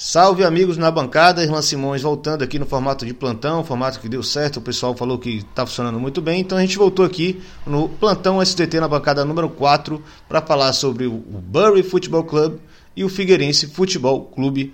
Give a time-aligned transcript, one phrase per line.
[0.00, 4.22] Salve amigos na bancada, Irlan Simões voltando aqui no formato de plantão, formato que deu
[4.22, 7.88] certo, o pessoal falou que está funcionando muito bem, então a gente voltou aqui no
[7.88, 12.58] plantão SDT na bancada número 4 para falar sobre o Bury Football Club
[12.94, 14.72] e o Figueirense Futebol Clube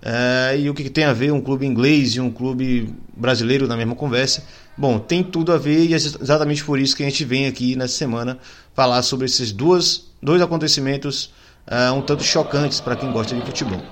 [0.00, 3.76] é, e o que tem a ver um clube inglês e um clube brasileiro na
[3.76, 4.46] mesma conversa.
[4.78, 7.76] Bom, tem tudo a ver e é exatamente por isso que a gente vem aqui
[7.76, 8.38] nessa semana
[8.72, 11.34] falar sobre esses duas, dois acontecimentos
[11.70, 13.82] uh, um tanto chocantes para quem gosta de futebol.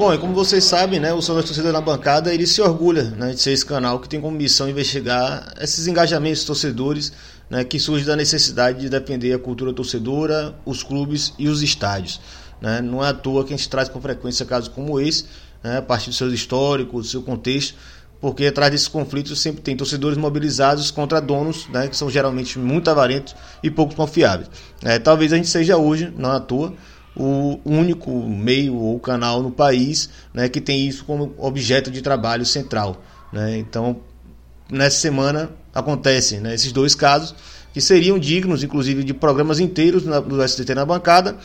[0.00, 3.02] Bom, e como vocês sabem, né, o Som da Torcida na Bancada, ele se orgulha
[3.02, 7.12] né, de ser esse canal que tem como missão investigar esses engajamentos torcedores
[7.50, 12.18] né, que surgem da necessidade de defender a cultura torcedora, os clubes e os estádios.
[12.62, 12.80] Né?
[12.80, 15.26] Não é à toa que a gente traz com frequência casos como esse,
[15.62, 17.74] né, a partir dos seus históricos, do seu contexto,
[18.22, 22.88] porque atrás desses conflitos sempre tem torcedores mobilizados contra donos, né, que são geralmente muito
[22.88, 24.48] avarentos e pouco confiáveis.
[24.82, 26.72] É, talvez a gente seja hoje, não à toa,
[27.16, 32.46] o único meio ou canal no país né, que tem isso como objeto de trabalho
[32.46, 33.02] central.
[33.32, 33.58] Né?
[33.58, 34.00] Então,
[34.70, 37.34] nessa semana acontecem né, esses dois casos
[37.72, 41.36] que seriam dignos, inclusive, de programas inteiros na, do STT na bancada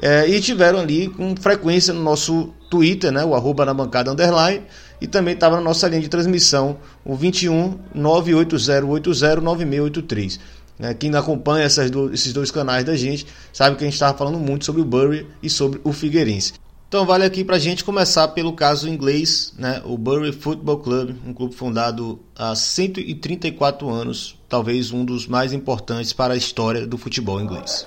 [0.00, 4.62] é, e tiveram ali com frequência no nosso Twitter, né, o arroba na bancada underline,
[5.00, 10.40] e também estava na nossa linha de transmissão, o 21 98080 9683.
[10.78, 10.94] Né?
[10.94, 14.64] Quem acompanha do, esses dois canais da gente sabe que a gente estava falando muito
[14.64, 16.54] sobre o Bury e sobre o Figueirense.
[16.88, 19.82] Então vale aqui para a gente começar pelo caso inglês, né?
[19.84, 26.12] o Bury Football Club, um clube fundado há 134 anos, talvez um dos mais importantes
[26.12, 27.84] para a história do futebol inglês.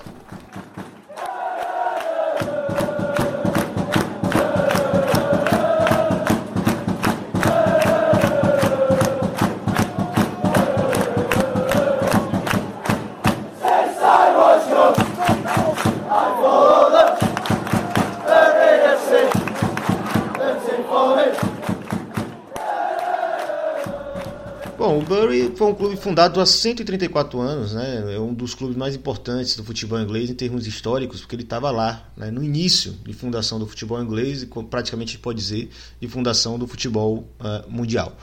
[25.70, 28.14] Um clube fundado há 134 anos, né?
[28.14, 31.70] É um dos clubes mais importantes do futebol inglês em termos históricos, porque ele estava
[31.70, 32.30] lá, né?
[32.30, 35.70] no início de fundação do futebol inglês e praticamente pode dizer
[36.00, 38.16] de fundação do futebol uh, mundial.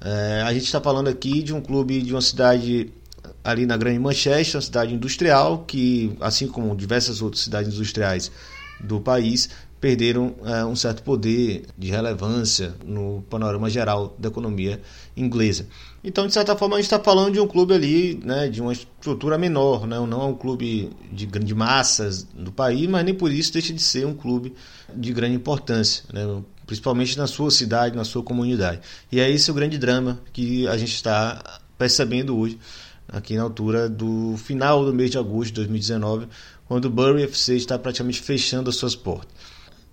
[0.00, 2.92] Uh, a gente está falando aqui de um clube de uma cidade
[3.42, 8.30] ali na Grande Manchester, uma cidade industrial que, assim como diversas outras cidades industriais
[8.80, 9.48] do país,
[9.84, 14.80] perderam é, um certo poder de relevância no panorama geral da economia
[15.14, 15.66] inglesa.
[16.02, 18.72] Então, de certa forma, a gente está falando de um clube ali, né, de uma
[18.72, 23.30] estrutura menor, né, não é um clube de grandes massas do país, mas nem por
[23.30, 24.54] isso deixa de ser um clube
[24.96, 26.22] de grande importância, né,
[26.64, 28.80] principalmente na sua cidade, na sua comunidade.
[29.12, 32.58] E é esse o grande drama que a gente está percebendo hoje,
[33.06, 36.26] aqui na altura do final do mês de agosto de 2019,
[36.66, 39.44] quando o Bury FC está praticamente fechando as suas portas.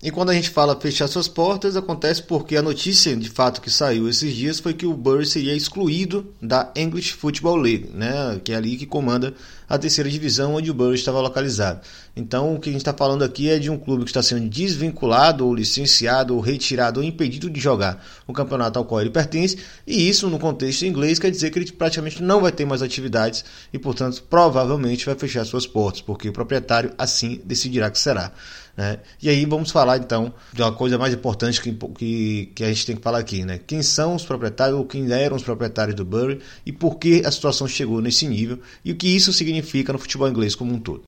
[0.02, 3.70] E quando a gente fala fechar suas portas, acontece porque a notícia de fato que
[3.70, 8.52] saiu esses dias foi que o Bury seria excluído da English Football League, né, que
[8.52, 9.32] é ali que comanda
[9.68, 11.80] a terceira divisão onde o Bury estava localizado.
[12.14, 14.48] Então, o que a gente está falando aqui é de um clube que está sendo
[14.48, 19.58] desvinculado, ou licenciado, ou retirado, ou impedido de jogar o campeonato ao qual ele pertence,
[19.86, 23.44] e isso no contexto inglês quer dizer que ele praticamente não vai ter mais atividades
[23.72, 28.32] e, portanto, provavelmente vai fechar suas portas, porque o proprietário assim decidirá que será.
[28.76, 29.00] Né?
[29.20, 32.86] E aí vamos falar então de uma coisa mais importante que, que, que, a gente
[32.86, 33.60] tem que falar aqui, né?
[33.66, 37.30] Quem são os proprietários ou quem eram os proprietários do Bury e por que a
[37.30, 41.02] situação chegou nesse nível e o que isso significa no futebol inglês como um todo.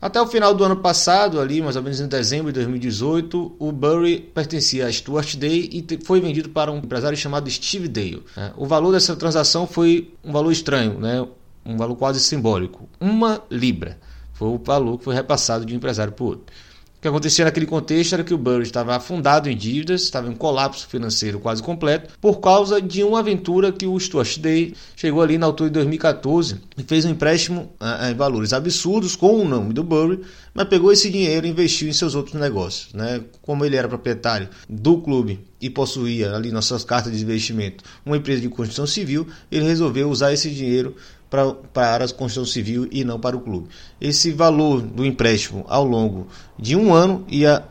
[0.00, 3.72] Até o final do ano passado, ali mais ou menos em dezembro de 2018, o
[3.72, 8.22] Bury pertencia a Stuart Day e foi vendido para um empresário chamado Steve Dale.
[8.36, 8.52] Né?
[8.56, 11.26] O valor dessa transação foi um valor estranho, né?
[11.64, 13.98] um valor quase simbólico, uma libra.
[14.34, 16.54] Foi o valor que foi repassado de um empresário para o outro.
[16.98, 20.34] O que acontecia naquele contexto era que o Burry estava afundado em dívidas, estava em
[20.34, 25.36] colapso financeiro quase completo, por causa de uma aventura que o Stuart Day chegou ali
[25.36, 27.70] na altura de 2014 e fez um empréstimo
[28.10, 30.22] em valores absurdos com o nome do Burry,
[30.54, 32.94] mas pegou esse dinheiro e investiu em seus outros negócios.
[32.94, 33.20] Né?
[33.42, 38.16] Como ele era proprietário do clube e possuía ali nas suas cartas de investimento uma
[38.16, 40.96] empresa de construção civil, ele resolveu usar esse dinheiro
[41.30, 43.68] para, para a construção civil e não para o clube.
[44.00, 46.28] Esse valor do empréstimo ao longo
[46.58, 47.64] de um ano ia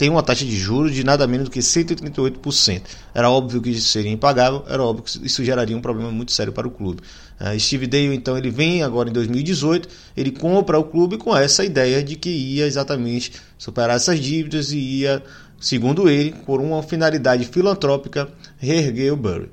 [0.00, 2.82] tem uma taxa de juros de nada menos do que 138%.
[3.12, 6.54] Era óbvio que isso seria impagável, era óbvio que isso geraria um problema muito sério
[6.54, 7.02] para o clube.
[7.38, 9.86] Uh, Steve Dale, então, ele vem agora em 2018,
[10.16, 14.78] ele compra o clube com essa ideia de que ia exatamente superar essas dívidas e
[14.78, 15.22] ia,
[15.60, 18.26] segundo ele, por uma finalidade filantrópica,
[18.56, 19.50] reerguer o Bury.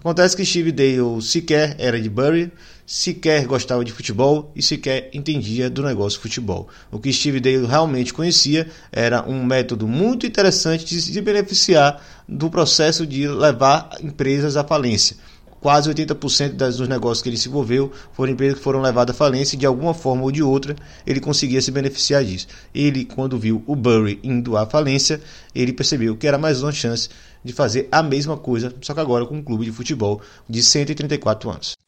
[0.00, 2.50] Acontece que Steve Dale sequer era de Bury,
[2.92, 6.68] sequer gostava de futebol e sequer entendia do negócio futebol.
[6.90, 12.50] O que Steve Dale realmente conhecia era um método muito interessante de se beneficiar do
[12.50, 15.16] processo de levar empresas à falência.
[15.58, 19.56] Quase 80% dos negócios que ele se envolveu foram empresas que foram levadas à falência
[19.56, 22.46] e de alguma forma ou de outra ele conseguia se beneficiar disso.
[22.74, 25.18] Ele, quando viu o Bury indo à falência,
[25.54, 27.08] ele percebeu que era mais uma chance
[27.42, 31.48] de fazer a mesma coisa, só que agora com um clube de futebol de 134
[31.48, 31.81] anos.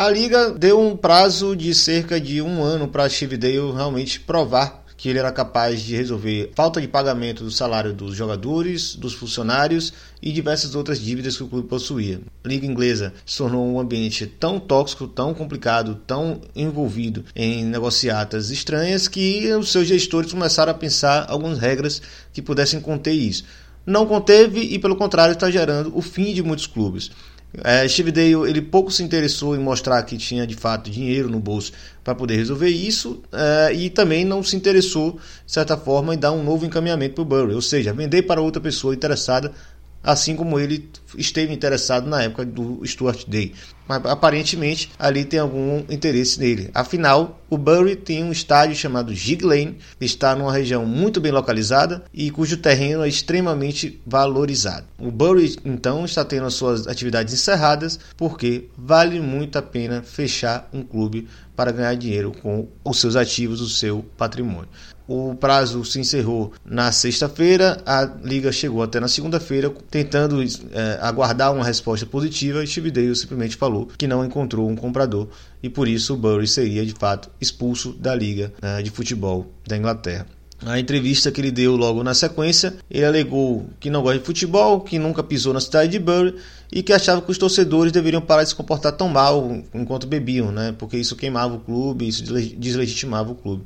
[0.00, 4.84] A liga deu um prazo de cerca de um ano para Steve Dale realmente provar
[4.96, 9.92] que ele era capaz de resolver falta de pagamento do salário dos jogadores, dos funcionários
[10.22, 12.20] e diversas outras dívidas que o clube possuía.
[12.44, 18.50] A liga inglesa se tornou um ambiente tão tóxico, tão complicado, tão envolvido em negociatas
[18.50, 22.00] estranhas que os seus gestores começaram a pensar algumas regras
[22.32, 23.42] que pudessem conter isso.
[23.84, 27.10] Não conteve e, pelo contrário, está gerando o fim de muitos clubes.
[27.64, 31.40] É, Steve Dale ele pouco se interessou em mostrar que tinha de fato dinheiro no
[31.40, 31.72] bolso
[32.04, 35.12] para poder resolver isso é, e também não se interessou
[35.46, 38.40] de certa forma em dar um novo encaminhamento para o Burry, ou seja, vender para
[38.40, 39.52] outra pessoa interessada
[40.02, 43.52] assim como ele esteve interessado na época do Stuart Day.
[43.86, 46.70] Mas aparentemente ali tem algum interesse nele.
[46.74, 52.04] Afinal, o Bury tem um estádio chamado Gig Lane, está numa região muito bem localizada
[52.12, 54.86] e cujo terreno é extremamente valorizado.
[54.98, 60.68] O Bury então está tendo as suas atividades encerradas porque vale muito a pena fechar
[60.72, 64.68] um clube para ganhar dinheiro com os seus ativos, o seu patrimônio.
[65.08, 71.50] O prazo se encerrou na sexta-feira, a liga chegou até na segunda-feira, tentando é, aguardar
[71.50, 72.62] uma resposta positiva.
[72.62, 75.28] E Steve Dale simplesmente falou que não encontrou um comprador
[75.62, 79.78] e por isso o Bury seria de fato expulso da liga né, de futebol da
[79.78, 80.26] Inglaterra.
[80.66, 84.82] A entrevista que ele deu logo na sequência, ele alegou que não gosta de futebol,
[84.82, 86.34] que nunca pisou na cidade de Bury
[86.70, 90.52] e que achava que os torcedores deveriam parar de se comportar tão mal enquanto bebiam,
[90.52, 90.74] né?
[90.76, 93.64] porque isso queimava o clube, isso deslegitimava o clube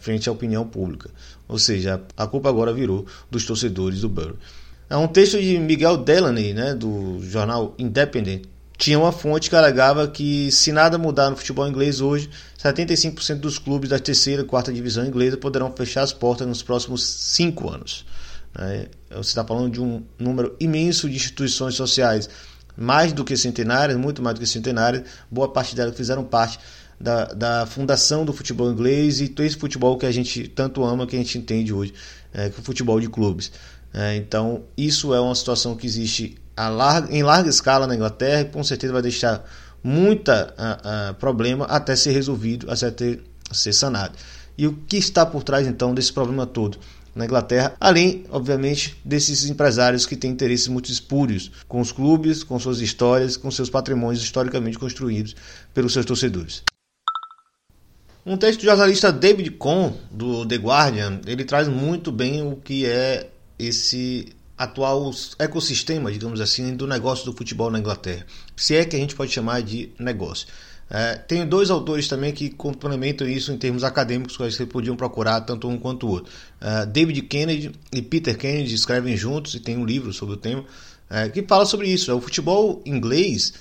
[0.00, 1.10] frente à opinião pública.
[1.48, 4.38] Ou seja, a culpa agora virou dos torcedores do Borough.
[4.88, 8.44] É um texto de Miguel Delaney, né, do jornal Independent,
[8.78, 12.28] tinha uma fonte que alegava que se nada mudar no futebol inglês hoje,
[12.62, 17.02] 75% dos clubes da terceira e quarta divisão inglesa poderão fechar as portas nos próximos
[17.02, 18.04] cinco anos.
[18.58, 22.28] É, você está falando de um número imenso de instituições sociais,
[22.76, 26.58] mais do que centenárias, muito mais do que centenárias, boa parte delas fizeram parte
[26.98, 31.16] da, da fundação do futebol inglês e esse futebol que a gente tanto ama, que
[31.16, 31.92] a gente entende hoje,
[32.32, 33.52] é, que é o futebol de clubes.
[33.92, 38.44] É, então, isso é uma situação que existe larga, em larga escala na Inglaterra e
[38.46, 39.44] com certeza vai deixar
[39.82, 43.18] muita a, a, problema até ser resolvido, até
[43.52, 44.16] ser sanado.
[44.58, 46.78] E o que está por trás então desse problema todo?
[47.14, 52.58] na Inglaterra, além, obviamente, desses empresários que têm interesses muito espúrios com os clubes, com
[52.58, 55.34] suas histórias, com seus patrimônios historicamente construídos
[55.72, 56.62] pelos seus torcedores.
[58.26, 62.84] Um texto do jornalista David Cohn, do The Guardian, ele traz muito bem o que
[62.84, 68.26] é esse atual ecossistema, digamos assim, do negócio do futebol na Inglaterra.
[68.56, 70.48] Se é que a gente pode chamar de negócio.
[70.90, 75.42] É, tem dois autores também que complementam isso em termos acadêmicos, que vocês podiam procurar,
[75.42, 76.32] tanto um quanto o outro.
[76.60, 80.64] É, David Kennedy e Peter Kennedy escrevem juntos e tem um livro sobre o tema
[81.08, 82.10] é, que fala sobre isso.
[82.10, 83.52] É o futebol inglês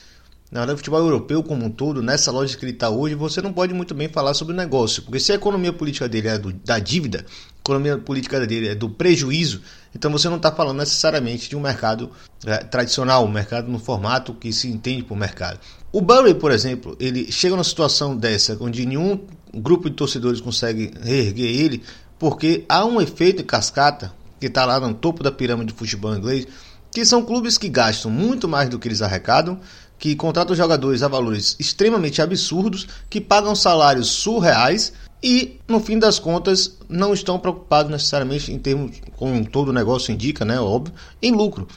[0.55, 3.41] na verdade, o futebol europeu como um todo, nessa lógica que ele está hoje, você
[3.41, 5.03] não pode muito bem falar sobre o negócio.
[5.03, 8.73] Porque se a economia política dele é do, da dívida, a economia política dele é
[8.73, 9.61] do prejuízo,
[9.93, 12.09] então você não está falando necessariamente de um mercado
[12.45, 15.59] é, tradicional, um mercado no formato que se entende por mercado.
[15.91, 19.19] O Bury, por exemplo, ele chega numa situação dessa, onde nenhum
[19.53, 21.83] grupo de torcedores consegue reerguer ele,
[22.17, 26.47] porque há um efeito cascata que está lá no topo da pirâmide do futebol inglês,
[26.95, 29.59] que são clubes que gastam muito mais do que eles arrecadam,
[29.97, 36.19] que contratam jogadores a valores extremamente absurdos, que pagam salários surreais e, no fim das
[36.19, 41.31] contas, não estão preocupados necessariamente em termos, como todo o negócio indica, né, óbvio, em
[41.31, 41.67] lucro.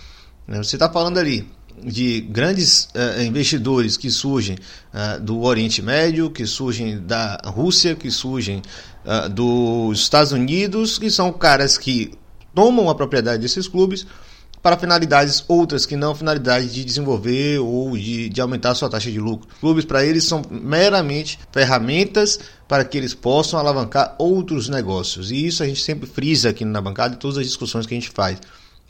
[0.46, 1.48] Né, você está falando ali
[1.84, 4.56] de grandes uh, investidores que surgem
[4.92, 8.62] uh, do Oriente Médio, que surgem da Rússia, que surgem
[9.04, 12.12] uh, dos Estados Unidos, que são caras que
[12.54, 14.06] tomam a propriedade desses clubes,
[14.68, 19.18] para finalidades outras que não finalidades de desenvolver ou de, de aumentar sua taxa de
[19.18, 19.48] lucro.
[19.60, 25.30] Clubes para eles são meramente ferramentas para que eles possam alavancar outros negócios.
[25.30, 27.96] E isso a gente sempre frisa aqui na bancada em todas as discussões que a
[27.96, 28.38] gente faz.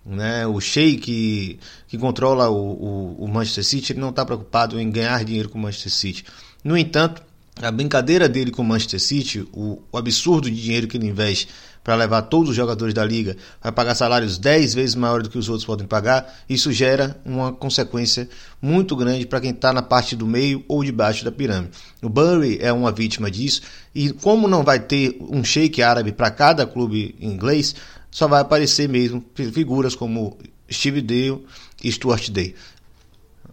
[0.05, 0.45] Né?
[0.49, 4.91] O Sheik que, que controla o, o, o Manchester City ele não está preocupado em
[4.91, 6.25] ganhar dinheiro com o Manchester City.
[6.65, 7.23] No entanto,
[7.63, 11.47] a brincadeira dele com o Manchester City, o, o absurdo de dinheiro que ele investe
[11.89, 15.39] para levar todos os jogadores da liga a pagar salários 10 vezes maiores do que
[15.39, 18.29] os outros podem pagar, isso gera uma consequência
[18.61, 21.71] muito grande para quem está na parte do meio ou de baixo da pirâmide.
[22.03, 23.63] O Bury é uma vítima disso
[23.95, 27.75] e como não vai ter um shake árabe para cada clube inglês,
[28.11, 30.37] só vai aparecer mesmo figuras como
[30.71, 31.43] Steve Dale
[31.83, 32.55] e Stuart Day.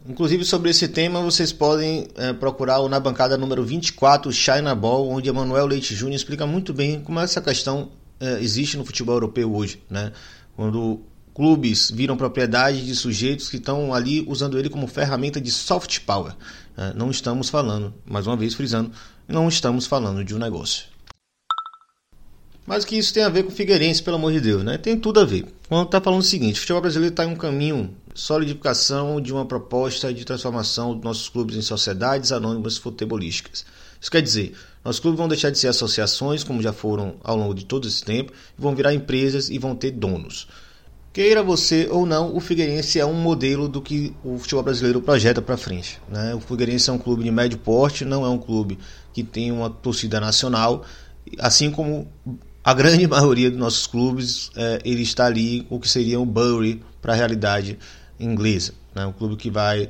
[0.09, 5.07] Inclusive sobre esse tema vocês podem é, procurar o na bancada número 24, China Ball,
[5.07, 9.53] onde Emanuel Leite Júnior explica muito bem como essa questão é, existe no futebol europeu
[9.53, 10.11] hoje, né?
[10.55, 11.01] Quando
[11.33, 16.33] clubes viram propriedade de sujeitos que estão ali usando ele como ferramenta de soft power.
[16.77, 18.91] É, não estamos falando, mais uma vez frisando,
[19.27, 20.85] não estamos falando de um negócio.
[22.65, 24.77] Mas que isso tem a ver com o Figueirense, pelo amor de Deus, né?
[24.77, 25.45] Tem tudo a ver.
[25.69, 29.45] Quando está falando o seguinte, o futebol brasileiro está em um caminho solidificação de uma
[29.45, 33.65] proposta de transformação dos nossos clubes em sociedades anônimas futebolísticas.
[34.01, 37.55] Isso quer dizer, nossos clubes vão deixar de ser associações, como já foram ao longo
[37.55, 40.47] de todo esse tempo, vão virar empresas e vão ter donos.
[41.11, 45.41] Queira você ou não, o Figueirense é um modelo do que o futebol brasileiro projeta
[45.41, 45.99] para frente.
[46.07, 46.35] Né?
[46.35, 48.77] O Figueirense é um clube de médio porte, não é um clube
[49.11, 50.85] que tem uma torcida nacional,
[51.39, 52.07] assim como
[52.63, 56.83] a grande maioria dos nossos clubes, é, ele está ali o que seria o Bury
[57.01, 57.79] para a realidade
[58.19, 58.73] inglesa.
[58.93, 59.03] Né?
[59.03, 59.89] Um clube que vai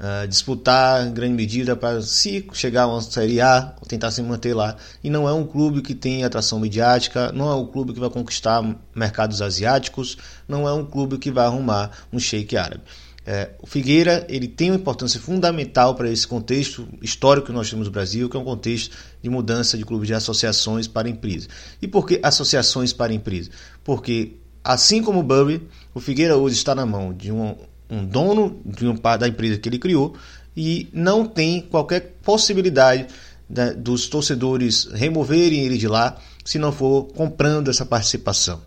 [0.00, 4.54] uh, disputar em grande medida para se chegar a uma Série A, tentar se manter
[4.54, 4.76] lá.
[5.02, 8.10] E não é um clube que tem atração midiática, não é um clube que vai
[8.10, 8.62] conquistar
[8.94, 10.16] mercados asiáticos,
[10.48, 12.82] não é um clube que vai arrumar um shake árabe.
[13.28, 17.88] É, o Figueira ele tem uma importância fundamental para esse contexto histórico que nós temos
[17.88, 21.48] no Brasil, que é um contexto de mudança de clubes de associações para empresas.
[21.82, 23.50] E por que associações para empresas?
[23.82, 27.56] Porque, assim como o Bury, o Figueira hoje está na mão de um,
[27.90, 30.16] um dono de um, da empresa que ele criou
[30.56, 33.06] e não tem qualquer possibilidade
[33.48, 38.60] né, dos torcedores removerem ele de lá se não for comprando essa participação.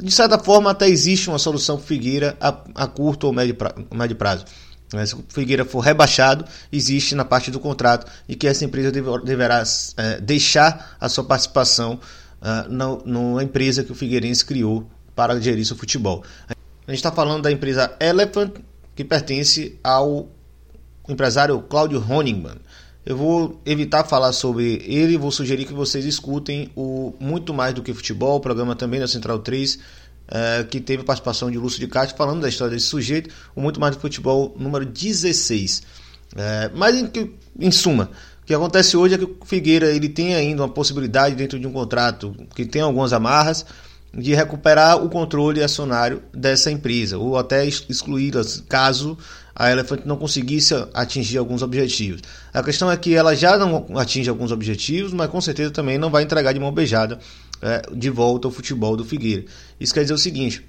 [0.00, 4.16] De certa forma, até existe uma solução Figueira a, a curto ou médio, pra, médio
[4.16, 4.44] prazo.
[4.92, 8.90] Né, se o Figueira for rebaixado, existe na parte do contrato e que essa empresa
[8.90, 9.62] deve, deverá
[9.96, 12.00] é, deixar a sua participação
[12.40, 16.24] uh, na, na empresa que o Figueirense criou para gerir seu futebol.
[16.88, 18.50] A gente está falando da empresa Elephant,
[18.96, 20.26] que pertence ao
[21.06, 22.56] empresário Claudio Honigman.
[23.04, 27.82] Eu vou evitar falar sobre ele, vou sugerir que vocês escutem o Muito Mais do
[27.82, 29.78] que Futebol, o programa também da Central 3,
[30.28, 33.78] é, que teve participação de Lúcio de Castro falando da história desse sujeito, o Muito
[33.78, 35.82] Mais do Futebol número 16.
[36.36, 37.10] É, mas em,
[37.60, 38.10] em suma,
[38.42, 41.66] o que acontece hoje é que o Figueira ele tem ainda uma possibilidade dentro de
[41.66, 43.66] um contrato que tem algumas amarras,
[44.12, 49.18] de recuperar o controle acionário dessa empresa, ou até excluí-las caso
[49.54, 52.22] a Elephant não conseguisse atingir alguns objetivos.
[52.54, 56.10] A questão é que ela já não atinge alguns objetivos, mas com certeza também não
[56.10, 57.18] vai entregar de mão beijada
[57.60, 59.44] é, de volta ao futebol do Figueira.
[59.80, 60.64] Isso quer dizer o seguinte: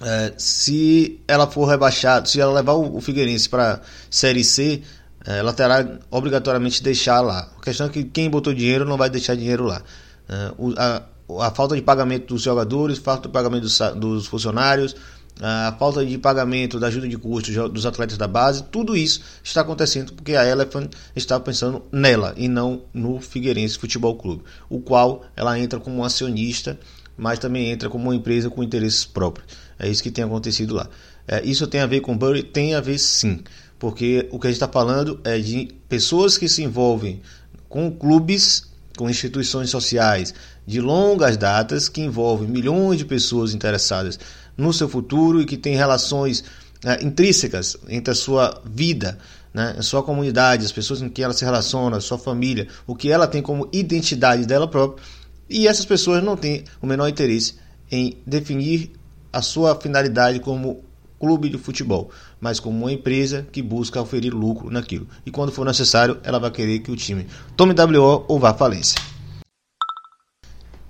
[0.00, 4.82] é, se ela for rebaixada, se ela levar o, o Figueirense para Série C,
[5.26, 7.50] é, ela terá obrigatoriamente deixar lá.
[7.58, 9.82] A questão é que quem botou dinheiro não vai deixar dinheiro lá.
[10.28, 11.02] É, o, a,
[11.40, 14.94] a falta de pagamento dos jogadores, falta de pagamento dos, dos funcionários,
[15.40, 19.62] a falta de pagamento da ajuda de custos dos atletas da base, tudo isso está
[19.62, 25.24] acontecendo porque a Elephant está pensando nela e não no Figueirense Futebol Clube, o qual
[25.34, 26.78] ela entra como acionista,
[27.16, 29.48] mas também entra como uma empresa com interesses próprios.
[29.78, 30.88] É isso que tem acontecido lá.
[31.26, 32.42] É, isso tem a ver com Bury?
[32.42, 33.40] Tem a ver sim,
[33.78, 37.20] porque o que a gente está falando é de pessoas que se envolvem
[37.68, 40.34] com clubes com instituições sociais
[40.66, 44.18] de longas datas que envolvem milhões de pessoas interessadas
[44.56, 46.44] no seu futuro e que têm relações
[46.84, 49.18] é, intrínsecas entre a sua vida,
[49.52, 52.94] né, a sua comunidade, as pessoas com quem ela se relaciona, a sua família, o
[52.94, 55.04] que ela tem como identidade dela própria.
[55.48, 57.56] E essas pessoas não têm o menor interesse
[57.90, 58.92] em definir
[59.32, 60.82] a sua finalidade como
[61.20, 65.06] clube de futebol, mas como uma empresa que busca oferir lucro naquilo.
[65.24, 68.54] E quando for necessário, ela vai querer que o time tome WO ou vá à
[68.54, 69.11] falência.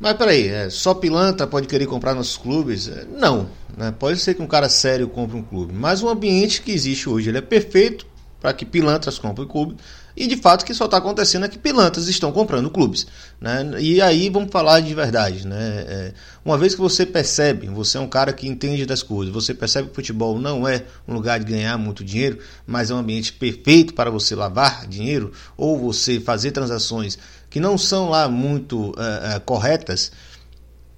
[0.03, 2.89] Mas peraí, é, só pilantra pode querer comprar nossos clubes?
[2.89, 3.95] É, não, né?
[3.97, 7.29] pode ser que um cara sério compre um clube, mas o ambiente que existe hoje
[7.29, 8.05] ele é perfeito
[8.41, 9.77] para que pilantras comprem clube.
[10.17, 13.07] E de fato o que só está acontecendo é que pilantras estão comprando clubes.
[13.41, 13.65] Né?
[13.79, 15.47] E aí vamos falar de verdade.
[15.47, 15.85] Né?
[15.87, 16.13] É,
[16.45, 19.87] uma vez que você percebe, você é um cara que entende das coisas, você percebe
[19.87, 23.33] que o futebol não é um lugar de ganhar muito dinheiro, mas é um ambiente
[23.33, 27.17] perfeito para você lavar dinheiro ou você fazer transações
[27.53, 30.11] que não são lá muito é, é, corretas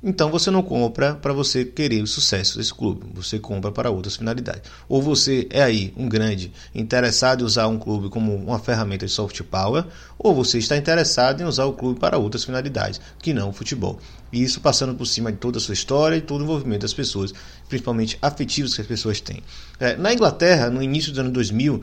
[0.06, 4.16] então você não compra para você querer o sucesso desse clube, você compra para outras
[4.16, 4.70] finalidades.
[4.86, 9.12] Ou você é aí um grande interessado em usar um clube como uma ferramenta de
[9.12, 9.82] soft power,
[10.18, 13.98] ou você está interessado em usar o clube para outras finalidades, que não o futebol.
[14.30, 16.92] E isso passando por cima de toda a sua história e todo o envolvimento das
[16.92, 17.32] pessoas,
[17.66, 19.42] principalmente afetivos que as pessoas têm.
[19.80, 21.80] É, na Inglaterra, no início do ano 2000,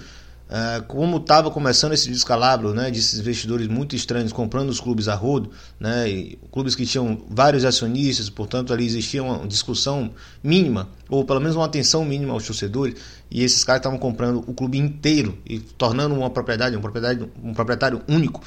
[0.52, 5.16] Uh, como estava começando esse descalabro né, desses investidores muito estranhos comprando os clubes a
[5.16, 10.12] rodo, né, clubes que tinham vários acionistas, portanto ali existia uma discussão
[10.44, 12.96] mínima, ou pelo menos uma atenção mínima aos torcedores,
[13.32, 17.54] e esses caras estavam comprando o clube inteiro e tornando uma propriedade, um proprietário, um
[17.54, 18.44] proprietário único.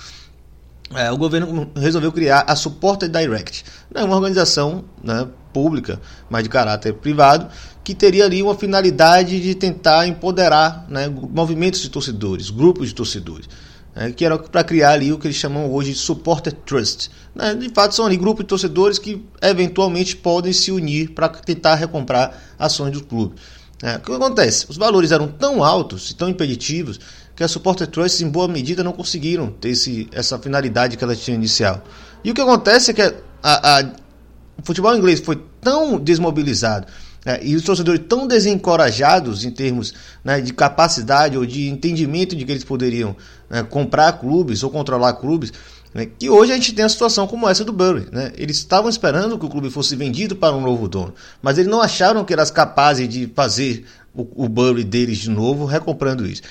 [0.94, 6.48] É, o governo resolveu criar a Supporter Direct, né, uma organização né, pública, mas de
[6.48, 7.48] caráter privado,
[7.82, 13.48] que teria ali uma finalidade de tentar empoderar né, movimentos de torcedores, grupos de torcedores.
[13.94, 17.10] Né, que era para criar ali o que eles chamam hoje de Supporter Trust.
[17.34, 21.74] Né, de fato, são ali grupos de torcedores que eventualmente podem se unir para tentar
[21.74, 23.34] recomprar ações do clube.
[23.82, 24.66] É, o que acontece?
[24.68, 26.98] Os valores eram tão altos e tão impeditivos
[27.36, 31.16] que a Supporter Trust, em boa medida, não conseguiram ter esse, essa finalidade que ela
[31.16, 31.82] tinha inicial.
[32.22, 36.86] E o que acontece é que a, a, o futebol inglês foi tão desmobilizado
[37.24, 42.44] né, e os torcedores tão desencorajados em termos né, de capacidade ou de entendimento de
[42.44, 43.16] que eles poderiam
[43.48, 45.52] né, comprar clubes ou controlar clubes,
[45.92, 48.06] né, que hoje a gente tem a situação como essa do Bury.
[48.12, 48.32] Né?
[48.36, 51.80] Eles estavam esperando que o clube fosse vendido para um novo dono, mas eles não
[51.80, 56.42] acharam que eram capazes de fazer o, o Bury deles de novo, recomprando isso.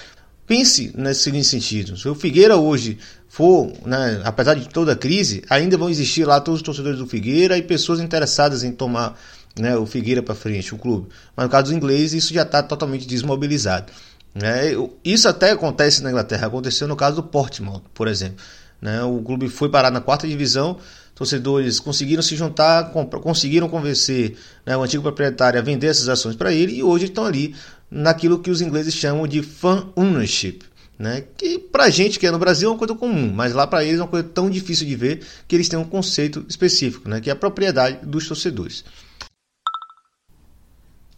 [0.45, 2.97] Pense nesse seguinte sentido: se o Figueira hoje
[3.27, 7.07] for, né, apesar de toda a crise, ainda vão existir lá todos os torcedores do
[7.07, 9.17] Figueira e pessoas interessadas em tomar
[9.57, 11.07] né, o Figueira para frente, o clube.
[11.35, 13.91] Mas no caso dos ingleses, isso já está totalmente desmobilizado.
[14.33, 14.71] Né?
[15.03, 18.43] Isso até acontece na Inglaterra, aconteceu no caso do Portsmouth, por exemplo.
[18.81, 19.01] Né?
[19.03, 20.77] O clube foi parar na quarta divisão,
[21.15, 22.91] torcedores conseguiram se juntar,
[23.21, 27.25] conseguiram convencer né, o antigo proprietário a vender essas ações para ele e hoje estão
[27.25, 27.55] ali
[27.89, 30.61] naquilo que os ingleses chamam de fan ownership.
[30.97, 31.23] Né?
[31.35, 33.99] Que pra gente que é no Brasil é uma coisa comum, mas lá para eles
[33.99, 37.19] é uma coisa tão difícil de ver que eles têm um conceito específico, né?
[37.19, 38.83] que é a propriedade dos torcedores.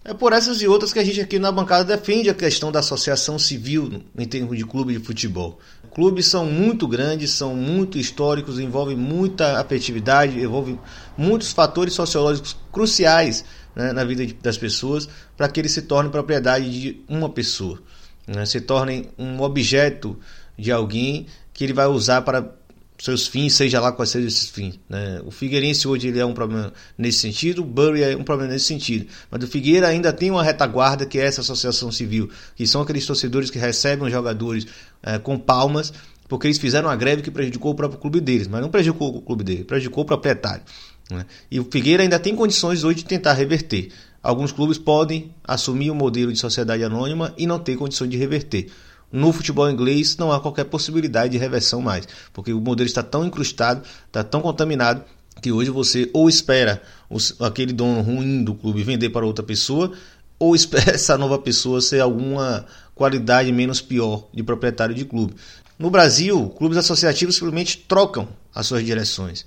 [0.07, 2.79] É por essas e outras que a gente aqui na bancada defende a questão da
[2.79, 5.59] associação civil em termos de clube de futebol.
[5.95, 10.77] Clubes são muito grandes, são muito históricos, envolvem muita afetividade, envolvem
[11.17, 16.69] muitos fatores sociológicos cruciais né, na vida das pessoas para que eles se tornem propriedade
[16.69, 17.81] de uma pessoa,
[18.27, 20.19] né, se tornem um objeto
[20.59, 22.53] de alguém que ele vai usar para
[22.97, 24.79] seus fins, seja lá quais sejam esses fins.
[24.89, 25.21] Né?
[25.25, 28.65] O Figueirense hoje ele é um problema nesse sentido, o Bury é um problema nesse
[28.65, 29.07] sentido.
[29.29, 33.05] Mas o Figueira ainda tem uma retaguarda que é essa associação civil, que são aqueles
[33.05, 34.65] torcedores que recebem os jogadores
[35.03, 35.93] é, com palmas,
[36.27, 39.21] porque eles fizeram uma greve que prejudicou o próprio clube deles, mas não prejudicou o
[39.21, 40.63] clube dele, prejudicou o proprietário.
[41.09, 41.25] Né?
[41.51, 43.91] E o Figueira ainda tem condições hoje de tentar reverter.
[44.23, 48.71] Alguns clubes podem assumir o modelo de sociedade anônima e não ter condições de reverter.
[49.15, 53.25] No futebol inglês não há qualquer possibilidade de reversão mais, porque o modelo está tão
[53.25, 55.05] incrustado, está tão contaminado
[55.41, 59.93] que hoje você ou espera os, aquele dono ruim do clube vender para outra pessoa,
[60.37, 65.33] ou espera essa nova pessoa ser alguma qualidade menos pior de proprietário de clube.
[65.79, 69.45] No Brasil, clubes associativos simplesmente trocam as suas direções.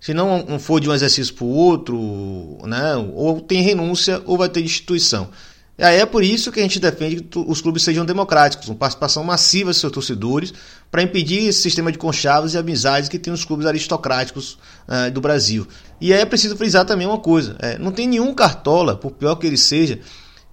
[0.00, 4.48] Se não for de um exercício para o outro, né, ou tem renúncia ou vai
[4.48, 5.30] ter destituição.
[5.78, 8.74] E aí é por isso que a gente defende que os clubes sejam democráticos, com
[8.74, 10.54] participação massiva de seus torcedores,
[10.90, 14.58] para impedir esse sistema de conchavos e amizades que tem os clubes aristocráticos
[14.88, 15.66] uh, do Brasil.
[16.00, 19.34] E aí é preciso frisar também uma coisa: é, não tem nenhum cartola, por pior
[19.36, 20.00] que ele seja,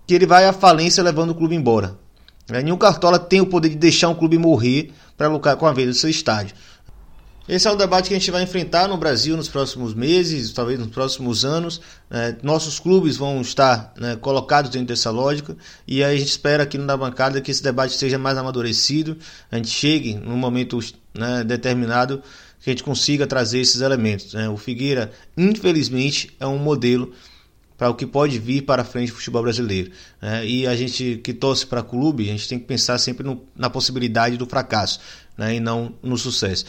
[0.06, 1.98] que ele vai à falência levando o clube embora.
[2.52, 5.72] É, nenhum cartola tem o poder de deixar um clube morrer para lucrar com a
[5.72, 6.54] venda do seu estádio.
[7.48, 10.80] Esse é o debate que a gente vai enfrentar no Brasil nos próximos meses, talvez
[10.80, 11.82] nos próximos anos.
[12.10, 16.78] É, nossos clubes vão estar né, colocados dentro dessa lógica e a gente espera aqui
[16.78, 19.18] na bancada que esse debate seja mais amadurecido,
[19.52, 20.80] a gente chegue num momento
[21.14, 22.24] né, determinado
[22.62, 24.34] que a gente consiga trazer esses elementos.
[24.34, 24.48] Né?
[24.48, 27.12] O Figueira, infelizmente, é um modelo
[27.78, 29.92] para o que pode vir para frente do futebol brasileiro.
[30.22, 30.48] Né?
[30.48, 33.70] E a gente que torce para clube, a gente tem que pensar sempre no, na
[33.70, 35.02] possibilidade do fracasso
[35.38, 35.56] né?
[35.56, 36.64] e não no sucesso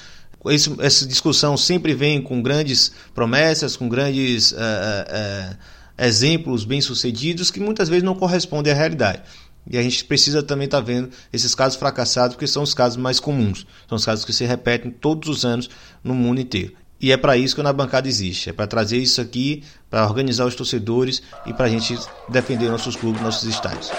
[0.80, 5.56] essa discussão sempre vem com grandes promessas, com grandes é,
[5.98, 9.22] é, exemplos bem-sucedidos que muitas vezes não correspondem à realidade.
[9.70, 12.98] E a gente precisa também estar tá vendo esses casos fracassados, porque são os casos
[12.98, 13.66] mais comuns.
[13.88, 15.70] São os casos que se repetem todos os anos
[16.02, 16.74] no mundo inteiro.
[17.00, 18.50] E é para isso que a Na Bancada existe.
[18.50, 22.96] É para trazer isso aqui, para organizar os torcedores e para a gente defender nossos
[22.96, 23.90] clubes, nossos estádios.